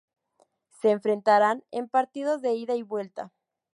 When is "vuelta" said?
2.81-3.31